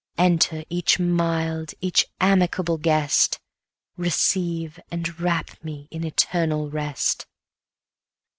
[0.17, 3.39] Enter, each mild, each amicable guest;
[3.97, 7.27] Receive, and wrap me in eternal rest!